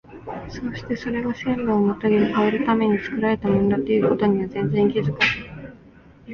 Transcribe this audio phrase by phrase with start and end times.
[0.49, 5.43] そうしてそれが線路をまたぎ越えるために造られたものだという事には全然気づかず、